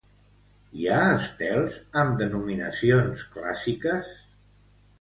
Hi 0.83 0.87
ha 0.93 1.01
estels 1.17 1.77
amb 2.03 2.17
denominacions 2.23 3.29
clàssiques? 3.37 4.13